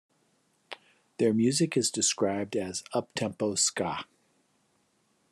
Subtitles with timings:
[1.19, 4.05] Their music is described as up-tempo ska.